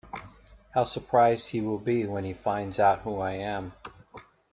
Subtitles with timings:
[0.73, 3.73] How surprised he’ll be when he finds out who I am!